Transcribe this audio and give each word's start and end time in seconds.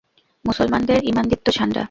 মুসলমানদের 0.45 0.97
ঈমানদীপ্ত 1.03 1.47
ঝাণ্ডা। 1.49 1.79